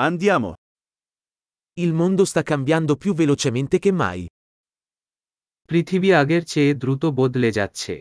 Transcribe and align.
Andiamo. 0.00 0.54
Il 1.80 1.92
mondo 1.92 2.24
sta 2.24 2.42
cambiando 2.44 2.94
più 2.96 3.14
velocemente 3.14 3.80
che 3.80 3.90
mai. 3.90 4.28
পৃথিবী 5.64 6.10
আগের 6.12 6.42
চেয়ে 6.44 6.72
দ্রুত 6.76 7.02
বদলে 7.18 7.50
যাচ্ছে 7.50 7.94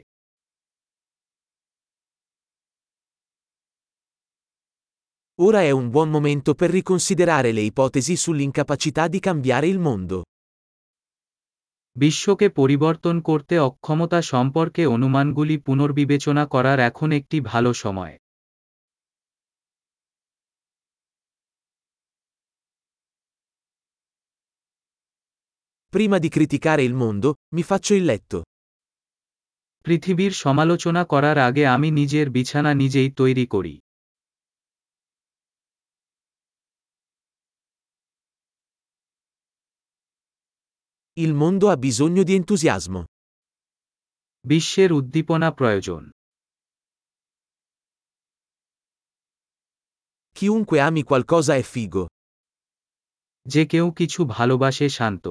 Ora 5.39 5.61
è 5.61 5.71
un 5.71 5.89
buon 5.89 6.09
momento 6.09 6.53
per 6.53 6.69
riconsiderare 6.69 7.51
le 7.51 7.61
ipotesi 7.61 8.15
sull'incapacità 8.15 9.07
di 9.07 9.19
cambiare 9.19 9.67
il 9.67 9.79
mondo. 9.79 10.17
বিশ্বকে 11.95 12.47
পরিবর্তন 12.49 13.15
করতে 13.21 13.55
অক্ষমতা 13.59 14.19
সম্পর্কে 14.21 14.83
অনুমানগুলি 14.85 15.55
পুনর্বিবেচনা 15.57 16.43
করার 16.47 16.79
এখন 16.89 17.09
একটি 17.11 17.37
ভালো 17.41 17.71
সময় 17.83 18.15
Prima 25.96 26.18
di 26.18 26.28
criticare 26.28 26.82
il 26.82 26.94
mondo, 26.94 27.28
mi 27.54 27.62
faccio 27.62 27.94
il 27.94 28.04
letto. 28.04 28.38
পৃথিবীর 29.86 30.32
সমালোচনা 30.44 31.02
করার 31.04 31.38
আগে 31.38 31.64
আমি 31.66 31.88
নিজের 31.90 32.26
বিছানা 32.30 32.74
নিজেই 32.74 33.10
তৈরি 33.20 33.46
করি 33.46 33.74
Il 41.16 41.32
mondo 41.34 41.64
ha 41.70 41.76
bisogno 41.76 42.22
di 42.28 42.34
entusiasmo. 42.40 43.00
বিশ্বের 44.44 44.90
উদ্দীপনা 44.92 45.48
প্রয়োজন 45.52 46.02
Chiunque 50.36 50.78
ami 50.88 51.02
qualcosa 51.10 51.52
è 51.62 51.64
figo. 51.74 52.04
যে 53.46 53.62
কেউ 53.66 53.86
কিছু 53.90 54.20
ভালোবাসে 54.24 54.88
শান্ত 54.88 55.24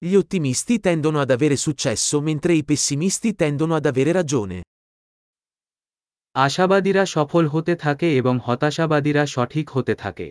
Gli 0.00 0.14
ottimisti 0.14 0.78
tendono 0.78 1.20
ad 1.20 1.30
avere 1.30 1.56
successo 1.56 2.20
mentre 2.20 2.52
i 2.52 2.64
pessimisti 2.64 3.34
tendono 3.34 3.74
ad 3.74 3.86
avere 3.86 4.12
ragione. 4.12 4.60
আশাবাদীরা 6.34 7.04
সফল 7.04 7.44
হতে 7.46 7.74
থাকে 7.76 8.08
এবং 8.20 8.34
হতাশাবাদীরা 8.46 9.22
সঠিক 9.34 9.66
হতে 9.70 9.94
থাকে 9.94 10.28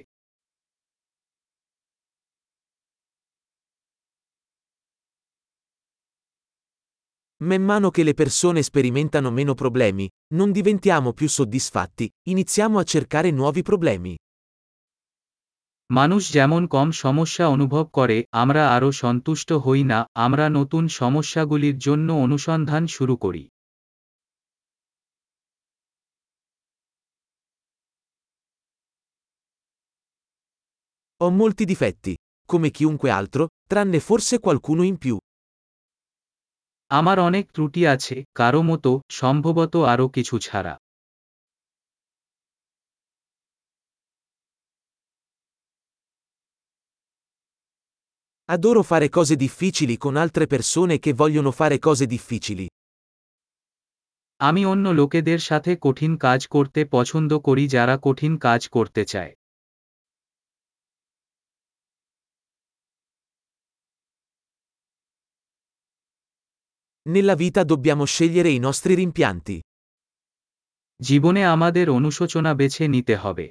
Man 7.50 7.64
mano 7.64 7.90
che 7.90 8.04
le 8.04 8.14
persone 8.14 8.62
sperimentano 8.64 9.30
meno 9.30 9.54
problemi, 9.54 10.06
non 10.36 10.52
diventiamo 10.52 11.12
più 11.12 11.28
soddisfatti, 11.28 12.10
iniziamo 12.30 12.80
a 12.80 12.84
cercare 12.84 13.30
nuovi 13.32 13.62
problemi. 13.62 14.16
মানুষ 15.91 16.23
যেমন 16.33 16.63
কম 16.67 16.89
সমস্যা 17.05 17.45
অনুভব 17.49 17.85
করে 17.93 18.19
আমরা 18.33 18.63
আরও 18.77 18.91
সন্তুষ্ট 19.03 19.49
হই 19.65 19.83
না 19.85 19.99
আমরা 20.17 20.45
নতুন 20.49 20.85
সমস্যাগুলির 21.01 21.77
জন্য 21.79 22.09
অনুসন্ধান 22.25 22.83
শুরু 22.89 23.17
করি 23.17 23.45
Ho 31.21 31.29
molti 31.31 31.65
difetti, 31.65 32.13
come 32.49 32.69
chiunque 32.71 33.11
altro, 33.11 33.43
tranne 33.67 33.99
forse 34.01 34.35
qualcuno 34.39 34.83
in 34.83 34.97
più. 34.97 35.17
আমার 36.91 37.19
অনেক 37.19 37.45
ত্রুটি 37.55 37.83
আছে 37.87 38.17
কারও 38.35 38.61
মতো 38.63 38.91
সম্ভবত 39.11 39.75
আরও 39.93 40.07
কিছু 40.09 40.35
ছাড়া 40.39 40.75
Adoro 48.50 48.84
fare 48.84 49.10
cose 49.10 49.36
difficili 49.36 49.98
con 49.98 50.16
altre 50.16 50.46
persone 50.48 51.00
che 51.00 51.14
vogliono 51.14 51.52
fare 51.52 51.78
cose 51.80 52.06
difficili. 52.06 52.68
আমি 54.40 54.62
অন্য 54.66 54.86
লোকেদের 55.00 55.40
সাথে 55.40 55.72
কঠিন 55.82 56.12
কাজ 56.18 56.42
করতে 56.48 56.82
পছন্দ 56.96 57.32
করি 57.48 57.66
যারা 57.68 57.96
কঠিন 58.06 58.34
কাজ 58.38 58.62
করতে 58.76 59.04
চায় 59.06 59.34
Nella 67.06 67.36
vita 67.36 67.62
dobbiamo 67.64 68.04
scegliere 68.06 68.50
i 68.50 68.60
nostri 68.60 68.94
rimpianti. 69.02 69.58
জীবনে 71.00 71.42
আমাদের 71.46 71.86
অনুশোচনা 71.90 72.52
বেছে 72.54 72.84
নিতে 72.88 73.16
হবে 73.16 73.46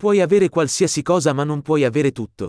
Puoi 0.00 0.20
avere 0.20 0.48
qualsiasi 0.48 1.02
cosa 1.02 1.32
ma 1.32 1.44
non 1.44 1.60
puoi 1.62 1.84
avere 1.84 2.10
tutto. 2.12 2.44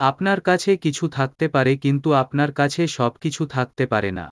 আপনার 0.00 0.38
কাছে 0.40 0.70
কিছু 0.76 1.04
থাকতে 1.08 1.46
পারে 1.48 1.72
কিন্তু 1.84 2.08
আপনার 2.22 2.50
কাছে 2.52 2.82
সব 2.96 3.12
কিছু 3.22 3.42
থাকতে 3.46 3.84
পারে 3.92 4.10
না 4.18 4.26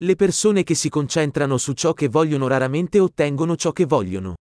Le 0.00 0.14
persone 0.16 0.62
che 0.68 0.74
si 0.74 0.88
concentrano 0.88 1.56
su 1.64 1.72
ciò 1.72 1.90
che 1.92 2.08
vogliono 2.08 2.46
raramente 2.48 2.98
ottengono 2.98 3.54
ciò 3.62 3.70
che 3.78 3.84
vogliono. 3.94 4.32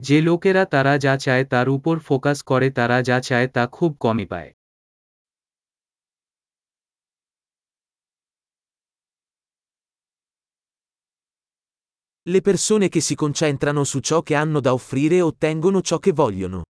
যে 0.00 0.18
লোকেরা 0.28 0.64
তারা 0.74 0.94
যা 1.04 1.14
চায় 1.24 1.44
তার 1.52 1.66
উপর 1.76 1.94
ফোকাস 2.06 2.38
করে 2.50 2.68
তারা 2.78 2.98
যা 3.08 3.18
চায় 3.28 3.48
তা 3.54 3.62
খুব 3.76 3.90
কমই 4.04 4.26
পায় 4.32 4.50
Le 12.28 12.40
persone 12.40 12.88
che 12.88 13.00
si 13.00 13.14
concentrano 13.14 13.84
su 13.84 13.98
ciò 14.00 14.22
che 14.22 14.34
hanno 14.34 14.60
da 14.60 14.72
offrire 14.72 15.20
ottengono 15.20 15.80
ciò 15.82 15.98
che 15.98 16.12
vogliono. 16.12 16.60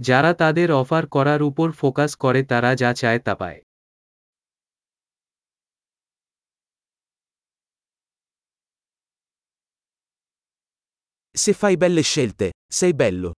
যারা 0.00 0.30
তাদের 0.42 0.68
অফার 0.82 1.04
করার 1.14 1.40
উপর 1.50 1.68
ফোকাস 1.80 2.10
করে 2.22 2.40
তারা 2.50 2.70
যা 2.80 2.90
চায় 3.00 3.20
তা 3.26 3.34
পায় 3.40 3.60
Se 11.34 11.52
fai 11.60 11.74
belle 11.82 12.02
scelte, 12.10 12.46
sei 12.78 12.92
bello. 13.02 13.30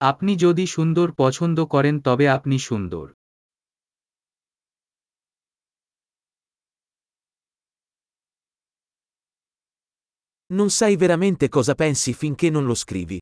আপনি 0.00 0.32
যদি 0.44 0.64
সুন্দর 0.76 1.06
পছন্দ 1.22 1.58
করেন 1.74 1.94
তবে 2.06 2.26
আপনি 2.36 2.56
সুন্দর 2.68 3.06
Non 10.50 10.70
sai 10.70 10.94
veramente 10.96 11.48
cosa 11.48 11.74
pensi 11.74 12.10
finché 12.14 12.50
non 12.50 12.64
lo 12.64 12.74
scrivi. 12.74 13.18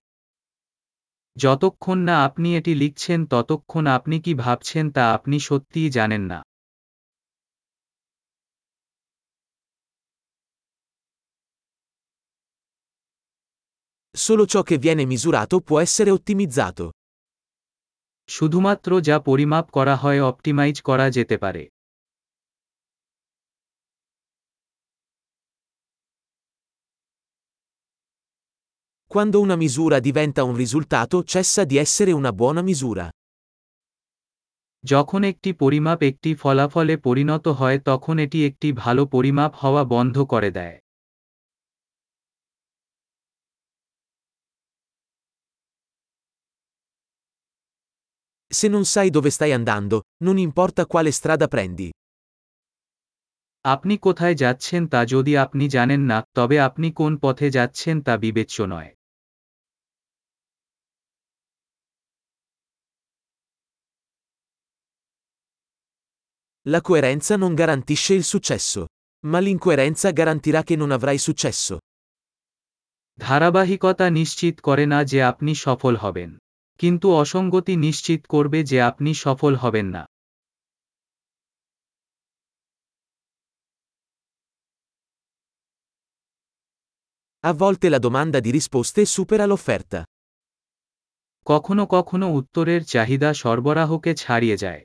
যতক্ষণ 1.37 1.99
না 2.09 2.15
আপনি 2.25 2.49
এটি 2.56 2.72
লিখছেন 2.75 3.21
ততক্ষণ 3.27 3.84
আপনি 3.97 4.16
কি 4.21 4.32
ভাবছেন 4.34 4.84
তা 4.91 5.03
আপনি 5.16 5.37
সত্যিই 5.49 5.91
জানেন 5.91 6.22
না 6.32 6.38
Solo 14.15 14.44
ciò 14.47 14.60
che 14.62 14.77
viene 14.78 15.05
misurato 15.05 15.60
può 15.60 15.77
essere 15.81 16.10
ottimizzato. 16.10 16.84
শুধুমাত্র 18.28 18.91
যা 19.00 19.16
পরিমাপ 19.28 19.66
করা 19.71 19.94
হয় 19.97 20.21
অপটিমাইজ 20.31 20.77
করা 20.82 21.06
যেতে 21.10 21.37
পারে 21.38 21.62
Quando 29.09 29.41
una 29.41 29.56
misura 29.56 30.00
diventa 30.00 30.43
un 30.43 30.56
risultato 30.56 31.23
cessa 31.23 31.62
di 31.64 31.76
essere 31.76 32.12
una 32.12 32.32
buona 32.32 32.62
misura. 32.62 33.06
যখন 34.85 35.20
একটি 35.25 35.50
পরিমাপ 35.52 35.99
একটি 36.02 36.31
ফলাফলে 36.35 36.94
পরিণত 36.96 37.46
হয় 37.61 37.79
তখন 37.81 38.14
এটি 38.19 38.38
একটি 38.46 38.69
ভালো 38.85 39.02
পরিমাপ 39.06 39.52
হওয়া 39.62 39.82
বন্ধ 39.85 40.17
করে 40.32 40.50
দেয় 40.50 40.76
Se 48.50 48.69
non 48.69 48.85
sai 48.85 49.08
dove 49.11 49.31
stai 49.31 49.52
andando, 49.52 49.96
non 50.25 50.37
importa 50.38 50.82
quale 50.87 51.11
strada 51.11 51.46
prendi. 51.49 51.88
আপনি 53.64 53.94
কোথায় 53.96 54.35
যাচ্ছেন 54.35 54.82
তা 54.87 55.00
যদি 55.05 55.32
আপনি 55.37 55.64
জানেন 55.69 56.02
না 56.11 56.19
তবে 56.35 56.56
আপনি 56.61 56.88
কোন 56.93 57.12
পথে 57.17 57.46
যাচ্ছেন 57.50 57.96
তা 58.02 58.14
বিবেচ্য 58.17 58.56
নয় 58.75 58.91
La 66.69 66.81
coerenza 66.81 67.37
non 67.37 67.55
garantisce 67.55 68.14
il 68.14 68.25
successo. 68.25 68.87
Ma 69.26 69.38
l'incoerenza 69.38 70.11
garantirà 70.11 70.62
che 70.62 70.76
non 70.76 70.91
avrai 70.91 71.19
successo. 71.19 71.75
ধারাবাহিকতা 73.19 74.06
নিশ্চিত 74.11 74.56
করে 74.61 74.85
না 74.87 74.99
যে 75.05 75.19
আপনি 75.23 75.52
সফল 75.55 75.94
হবেন 75.96 76.31
কিন্তু 76.81 77.06
অসঙ্গতি 77.23 77.75
নিশ্চিত 77.76 78.20
করবে 78.26 78.58
যে 78.70 78.79
আপনি 78.81 79.11
সফল 79.14 79.52
হবেন 79.55 79.87
না 79.87 80.02
A 87.44 87.52
volte 87.52 87.87
la 87.88 87.99
domanda 87.99 88.38
di 88.41 88.50
risposte 88.50 89.00
supera 89.05 89.44
l'offerta. 89.46 90.00
কখনো 91.46 91.87
কখনো 91.87 92.26
উত্তরের 92.31 92.82
চাহিদা 92.85 93.31
সরবরাহকে 93.35 94.12
ছাড়িয়ে 94.14 94.56
যায় 94.56 94.82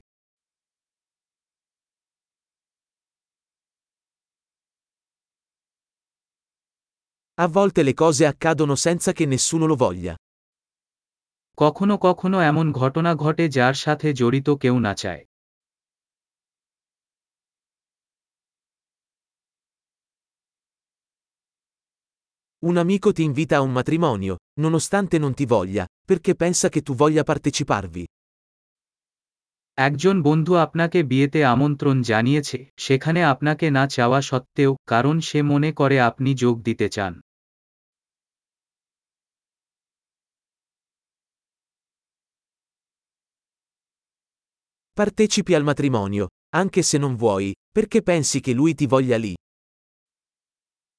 A 7.40 7.48
volte 7.48 7.84
le 7.84 7.94
cose 7.94 8.26
accadono 8.26 8.76
senza 8.76 9.12
che 9.12 9.26
nessuno 9.26 9.66
lo 9.66 9.76
voglia. 9.76 10.16
কখনো 11.58 11.96
কখনো 11.98 12.38
এমন 12.52 12.66
ঘটনা 12.72 13.12
ঘটে 13.16 13.46
যার 13.58 13.76
সাথে 13.84 14.08
জড়িত 14.14 14.48
কেউ 14.64 14.76
না 14.86 14.94
চায় 15.02 15.24
Un 22.70 22.76
amico 22.78 23.14
ti 23.14 23.24
invita 23.24 23.56
a 23.58 23.62
un 23.62 23.72
matrimonio, 23.72 24.34
nonostante 24.60 25.18
non 25.18 25.34
ti 25.34 25.46
voglia, 25.46 25.88
perché 26.10 26.36
pensa 26.36 26.68
che 26.68 26.82
tu 26.82 26.94
voglia 26.94 27.24
parteciparvi. 27.24 28.04
একজন 29.79 30.17
বন্ধু 30.23 30.53
আপনাকে 30.57 30.99
বিয়েতে 31.03 31.41
আমন্ত্রণ 31.45 31.97
জানিয়েছে 32.03 32.59
সেখানে 32.77 33.21
আপনাকে 33.25 33.67
না 33.71 33.85
চাওয়া 33.87 34.21
সত্ত্বেও 34.21 34.73
কারণ 34.89 35.17
সে 35.21 35.39
মনে 35.43 35.71
করে 35.73 35.97
আপনি 36.01 36.31
যোগ 36.35 36.57
দিতে 36.63 36.89
চান 36.89 37.15
Partecipi 44.97 45.53
al 45.55 45.65
matrimonio, 45.65 46.25
anche 46.55 46.81
se 46.83 46.99
non 46.99 47.17
vuoi, 47.17 47.53
perché 47.69 47.99
pensi 48.03 48.39
che 48.41 48.53
lui 48.53 48.75
ti 48.75 48.87
voglia 48.87 49.17
lì. 49.17 49.35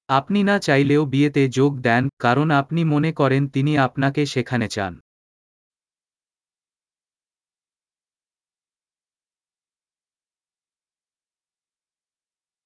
আপনি 0.09 0.39
না 0.43 0.55
চাইলেও 0.59 1.03
বিয়েতে 1.05 1.43
যোগ 1.49 1.71
দেন 1.79 2.03
কারণ 2.19 2.47
আপনি 2.51 2.81
মনে 2.83 3.11
করেন 3.11 3.43
তিনি 3.47 3.73
আপনাকে 3.77 4.21
সেখানে 4.25 4.67
চান 4.67 4.93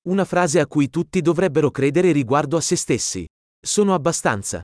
Una 0.08 0.24
frase 0.24 0.60
a 0.60 0.66
cui 0.66 0.88
tutti 0.88 1.20
dovrebbero 1.20 1.70
credere 1.70 2.12
riguardo 2.12 2.56
a 2.56 2.60
se 2.60 2.76
stessi. 2.76 3.24
Sono 3.66 3.92
abbastanza. 3.94 4.60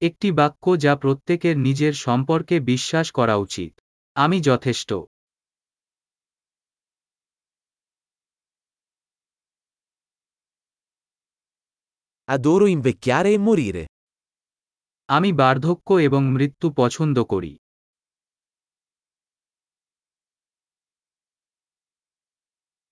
একটি 0.00 0.30
বাক্য 0.30 0.78
যা 0.78 0.96
প্রত্যেকের 0.96 1.56
নিজের 1.58 1.92
সম্পর্কে 1.92 2.60
বিশ্বাস 2.60 3.10
করা 3.10 3.36
উচিত 3.36 3.72
আমি 4.14 4.40
যথেষ্ট 4.40 4.92
Adoro 12.28 12.66
invecchiare 12.66 13.30
e 13.34 13.38
morire. 13.38 13.84
আমি 15.06 15.32
বার্ধক্য 15.32 15.92
এবং 15.92 16.22
মৃত্যু 16.24 16.72
পছন্দ 16.76 17.24
করি 17.24 17.58